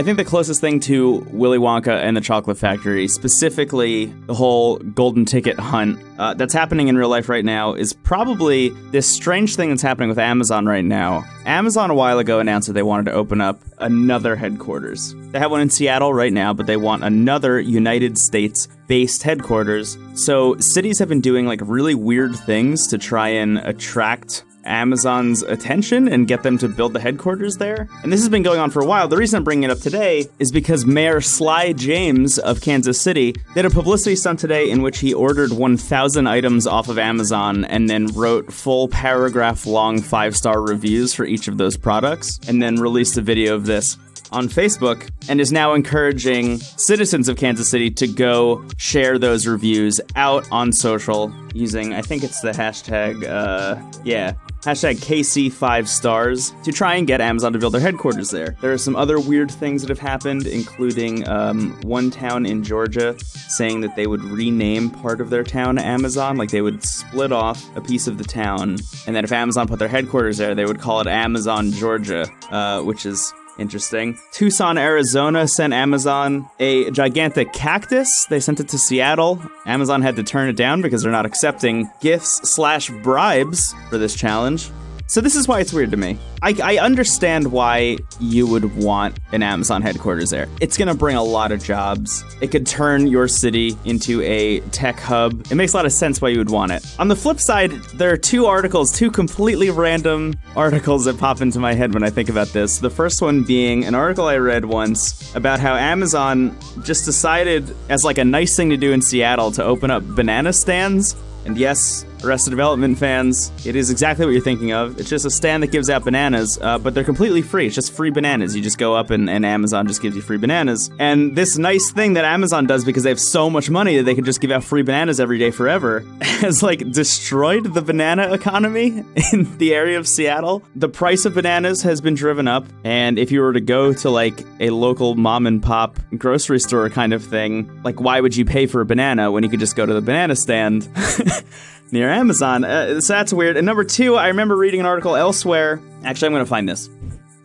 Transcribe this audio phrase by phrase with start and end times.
[0.00, 4.78] I think the closest thing to Willy Wonka and the Chocolate Factory, specifically the whole
[4.78, 9.56] golden ticket hunt uh, that's happening in real life right now, is probably this strange
[9.56, 11.22] thing that's happening with Amazon right now.
[11.44, 15.14] Amazon a while ago announced that they wanted to open up another headquarters.
[15.32, 19.98] They have one in Seattle right now, but they want another United States based headquarters.
[20.14, 26.08] So cities have been doing like really weird things to try and attract Amazon's attention
[26.08, 27.88] and get them to build the headquarters there.
[28.02, 29.08] And this has been going on for a while.
[29.08, 33.34] The reason I'm bringing it up today is because Mayor Sly James of Kansas City
[33.54, 37.88] did a publicity stunt today in which he ordered 1,000 items off of Amazon and
[37.88, 42.76] then wrote full paragraph long five star reviews for each of those products and then
[42.76, 43.96] released a video of this
[44.32, 50.00] on Facebook and is now encouraging citizens of Kansas City to go share those reviews
[50.16, 56.72] out on social using, I think it's the hashtag, uh, yeah, hashtag KC5 stars to
[56.72, 58.56] try and get Amazon to build their headquarters there.
[58.60, 63.16] There are some other weird things that have happened, including um, one town in Georgia
[63.48, 67.64] saying that they would rename part of their town Amazon, like they would split off
[67.76, 70.80] a piece of the town, and that if Amazon put their headquarters there, they would
[70.80, 74.18] call it Amazon Georgia, uh, which is Interesting.
[74.32, 78.24] Tucson, Arizona sent Amazon a gigantic cactus.
[78.24, 79.38] They sent it to Seattle.
[79.66, 84.14] Amazon had to turn it down because they're not accepting gifts slash bribes for this
[84.14, 84.70] challenge.
[85.10, 86.18] So this is why it's weird to me.
[86.40, 90.46] I, I understand why you would want an Amazon headquarters there.
[90.60, 92.24] It's going to bring a lot of jobs.
[92.40, 95.48] It could turn your city into a tech hub.
[95.50, 96.86] It makes a lot of sense why you would want it.
[97.00, 101.58] On the flip side, there are two articles, two completely random articles that pop into
[101.58, 102.78] my head when I think about this.
[102.78, 108.04] The first one being an article I read once about how Amazon just decided, as
[108.04, 111.16] like a nice thing to do in Seattle, to open up banana stands.
[111.46, 114.98] And yes, Arrested Development fans, it is exactly what you're thinking of.
[115.00, 117.66] It's just a stand that gives out bananas, uh, but they're completely free.
[117.66, 118.54] It's just free bananas.
[118.54, 120.90] You just go up and, and Amazon just gives you free bananas.
[120.98, 124.14] And this nice thing that Amazon does because they have so much money that they
[124.14, 129.04] can just give out free bananas every day forever has like destroyed the banana economy
[129.32, 130.62] in the area of Seattle.
[130.76, 134.10] The price of bananas has been driven up, and if you were to go to
[134.10, 138.44] like a local mom and pop grocery store kind of thing, like why would you
[138.44, 140.88] pay for a banana when you could just go to the banana stand?
[141.92, 142.64] near Amazon.
[142.64, 143.56] Uh, so that's weird.
[143.56, 145.80] And number two, I remember reading an article elsewhere.
[146.04, 146.88] Actually, I'm going to find this.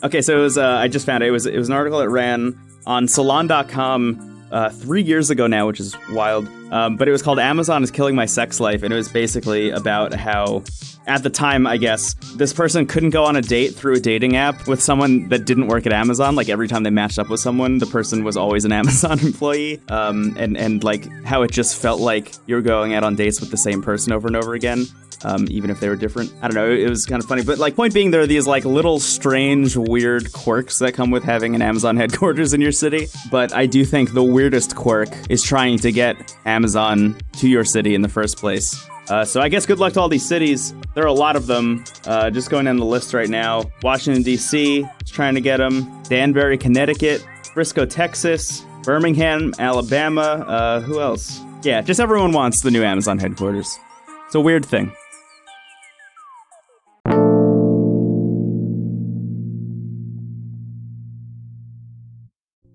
[0.04, 0.58] Okay, so it was.
[0.58, 1.28] Uh, I just found it.
[1.28, 1.46] It was.
[1.46, 5.96] It was an article that ran on Salon.com uh, three years ago now, which is
[6.12, 6.48] wild.
[6.72, 9.72] Um, but it was called "Amazon is Killing My Sex Life," and it was basically
[9.72, 10.64] about how
[11.08, 14.36] at the time, I guess, this person couldn't go on a date through a dating
[14.36, 16.36] app with someone that didn't work at Amazon.
[16.36, 19.82] Like every time they matched up with someone, the person was always an Amazon employee.
[19.90, 23.40] Um, and, and like how it just felt like you were going out on dates
[23.40, 24.86] with the same person over and over again.
[25.24, 26.32] Um, even if they were different.
[26.42, 27.44] I don't know, it was kind of funny.
[27.44, 31.24] But like point being there are these like little strange, weird quirks that come with
[31.24, 33.08] having an Amazon headquarters in your city.
[33.32, 37.96] But I do think the weirdest quirk is trying to get Amazon to your city
[37.96, 38.88] in the first place.
[39.10, 40.74] Uh, so I guess good luck to all these cities.
[40.96, 41.84] There are a lot of them.
[42.06, 43.64] Uh, just going down the list right now.
[43.84, 44.86] Washington D.C.
[45.06, 46.04] trying to get them.
[46.04, 47.26] Danbury, Connecticut.
[47.54, 48.66] Frisco, Texas.
[48.84, 50.22] Birmingham, Alabama.
[50.22, 51.40] Uh, who else?
[51.64, 53.80] Yeah, just everyone wants the new Amazon headquarters.
[54.26, 54.92] It's a weird thing.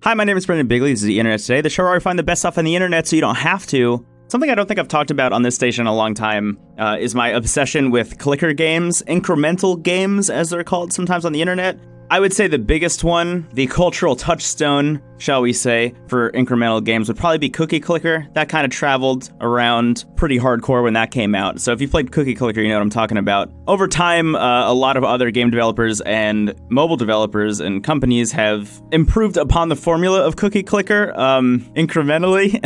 [0.02, 0.92] Hi, my name is Brendan Bigley.
[0.92, 2.74] This is the Internet Today, the show where I find the best stuff on the
[2.74, 4.04] internet so you don't have to.
[4.30, 6.96] Something I don't think I've talked about on this station in a long time uh,
[7.00, 11.80] is my obsession with clicker games, incremental games, as they're called sometimes on the internet.
[12.12, 17.06] I would say the biggest one, the cultural touchstone, shall we say, for incremental games
[17.06, 18.26] would probably be Cookie Clicker.
[18.32, 21.60] That kind of traveled around pretty hardcore when that came out.
[21.60, 23.52] So if you played Cookie Clicker, you know what I'm talking about.
[23.68, 28.82] Over time, uh, a lot of other game developers and mobile developers and companies have
[28.90, 32.58] improved upon the formula of Cookie Clicker um, incrementally.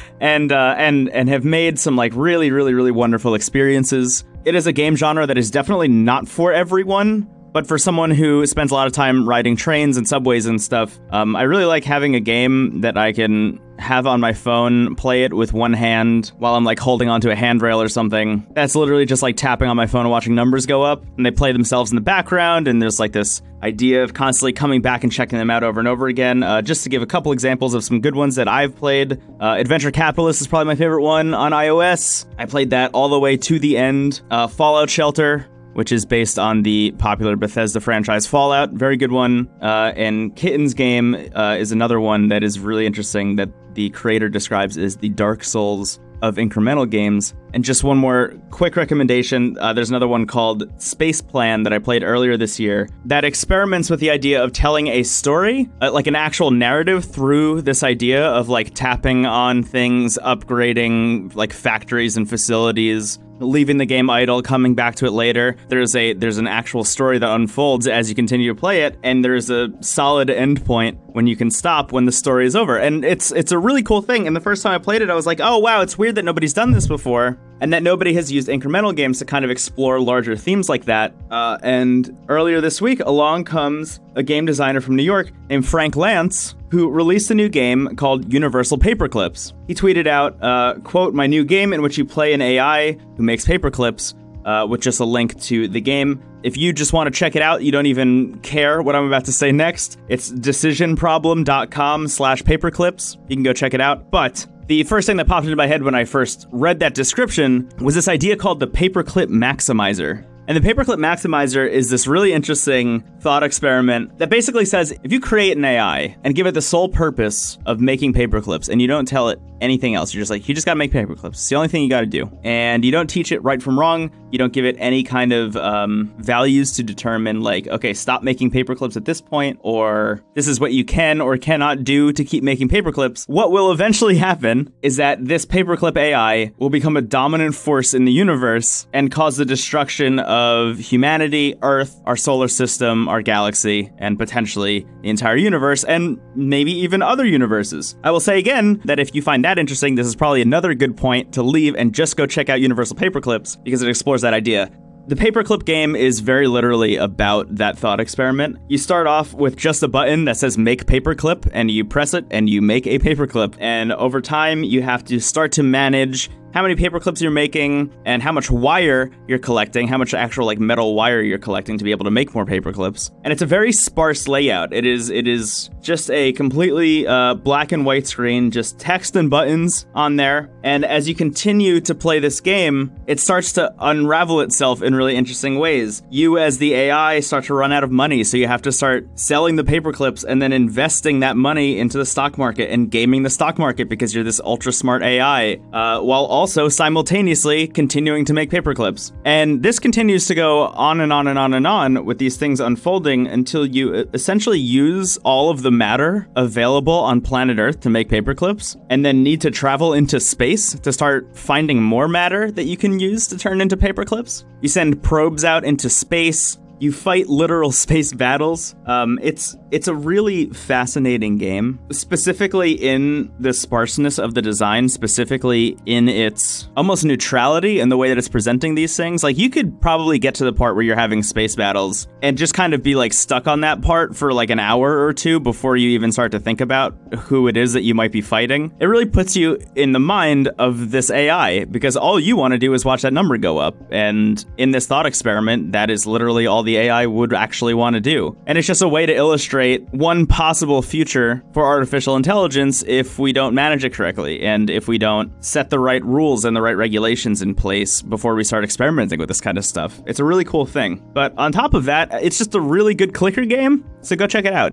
[0.20, 4.24] and uh, and and have made some like really really really wonderful experiences.
[4.46, 8.46] It is a game genre that is definitely not for everyone, but for someone who
[8.46, 11.84] spends a lot of time riding trains and subways and stuff, um, I really like
[11.84, 16.32] having a game that I can have on my phone, play it with one hand
[16.38, 18.46] while I'm like holding onto a handrail or something.
[18.52, 21.30] That's literally just like tapping on my phone and watching numbers go up, and they
[21.30, 25.12] play themselves in the background, and there's like this idea of constantly coming back and
[25.12, 26.42] checking them out over and over again.
[26.42, 29.56] Uh, just to give a couple examples of some good ones that I've played, uh,
[29.58, 32.26] Adventure Capitalist is probably my favorite one on iOS.
[32.38, 34.20] I played that all the way to the end.
[34.30, 35.46] Uh, Fallout Shelter
[35.80, 38.70] which is based on the popular Bethesda franchise Fallout.
[38.72, 39.48] Very good one.
[39.62, 44.28] Uh, and Kitten's game uh, is another one that is really interesting that the creator
[44.28, 47.32] describes as the Dark Souls of incremental games.
[47.52, 51.78] And just one more quick recommendation uh, there's another one called Space Plan that I
[51.78, 56.06] played earlier this year that experiments with the idea of telling a story, uh, like
[56.06, 62.28] an actual narrative, through this idea of like tapping on things, upgrading like factories and
[62.28, 65.56] facilities leaving the game idle, coming back to it later.
[65.68, 69.24] There's a there's an actual story that unfolds as you continue to play it, and
[69.24, 72.78] there's a solid endpoint when you can stop when the story is over.
[72.78, 74.26] And it's it's a really cool thing.
[74.26, 76.24] And the first time I played it, I was like, oh wow, it's weird that
[76.24, 80.00] nobody's done this before, and that nobody has used incremental games to kind of explore
[80.00, 81.14] larger themes like that.
[81.30, 85.94] Uh, and earlier this week, along comes a game designer from New York named Frank
[85.94, 89.52] Lantz, who released a new game called Universal Paperclips.
[89.66, 93.22] He tweeted out, uh, quote, my new game in which you play an AI who
[93.22, 94.14] makes paperclips,
[94.44, 96.22] uh, with just a link to the game.
[96.42, 99.26] If you just want to check it out, you don't even care what I'm about
[99.26, 103.16] to say next, it's decisionproblem.com slash paperclips.
[103.28, 104.10] You can go check it out.
[104.10, 107.68] But the first thing that popped into my head when I first read that description
[107.80, 110.24] was this idea called the paperclip maximizer.
[110.46, 115.18] And the paperclip maximizer is this really interesting thought experiment that basically says if you
[115.18, 119.08] create an AI and give it the sole purpose of making paperclips and you don't
[119.08, 121.30] tell it anything else, you're just like, you just gotta make paperclips.
[121.30, 122.30] It's the only thing you gotta do.
[122.42, 124.10] And you don't teach it right from wrong.
[124.30, 128.50] You don't give it any kind of um, values to determine, like, okay, stop making
[128.50, 132.44] paperclips at this point, or this is what you can or cannot do to keep
[132.44, 133.28] making paperclips.
[133.28, 138.04] What will eventually happen is that this paperclip AI will become a dominant force in
[138.04, 144.18] the universe and cause the destruction of humanity, Earth, our solar system, our galaxy, and
[144.18, 147.96] potentially the entire universe, and maybe even other universes.
[148.04, 150.96] I will say again that if you find that interesting, this is probably another good
[150.96, 154.70] point to leave and just go check out Universal Paperclips because it explores that idea.
[155.08, 158.58] The paperclip game is very literally about that thought experiment.
[158.68, 162.26] You start off with just a button that says make paperclip, and you press it
[162.30, 163.56] and you make a paperclip.
[163.58, 167.92] And over time, you have to start to manage how many paper clips you're making
[168.04, 171.84] and how much wire you're collecting, how much actual like metal wire you're collecting to
[171.84, 173.10] be able to make more paper clips.
[173.24, 174.72] And it's a very sparse layout.
[174.72, 179.30] It is it is just a completely uh, black and white screen, just text and
[179.30, 180.50] buttons on there.
[180.62, 185.16] And as you continue to play this game, it starts to unravel itself in really
[185.16, 186.02] interesting ways.
[186.10, 189.08] You as the AI start to run out of money, so you have to start
[189.18, 193.22] selling the paper clips and then investing that money into the stock market and gaming
[193.22, 198.32] the stock market because you're this ultra smart AI, uh, while also simultaneously continuing to
[198.32, 199.12] make paperclips.
[199.26, 202.60] And this continues to go on and on and on and on with these things
[202.60, 208.08] unfolding until you essentially use all of the matter available on planet Earth to make
[208.08, 212.78] paperclips and then need to travel into space to start finding more matter that you
[212.78, 214.44] can use to turn into paperclips.
[214.62, 218.74] You send probes out into space you fight literal space battles.
[218.86, 225.76] Um, it's it's a really fascinating game, specifically in the sparseness of the design, specifically
[225.86, 229.22] in its almost neutrality and the way that it's presenting these things.
[229.22, 232.54] Like you could probably get to the part where you're having space battles and just
[232.54, 235.76] kind of be like stuck on that part for like an hour or two before
[235.76, 238.74] you even start to think about who it is that you might be fighting.
[238.80, 242.58] It really puts you in the mind of this AI because all you want to
[242.58, 243.76] do is watch that number go up.
[243.92, 248.00] And in this thought experiment, that is literally all the AI would actually want to
[248.00, 248.36] do.
[248.46, 253.32] And it's just a way to illustrate one possible future for artificial intelligence if we
[253.32, 256.76] don't manage it correctly and if we don't set the right rules and the right
[256.76, 260.00] regulations in place before we start experimenting with this kind of stuff.
[260.06, 261.02] It's a really cool thing.
[261.12, 264.44] But on top of that, it's just a really good clicker game, so go check
[264.44, 264.72] it out.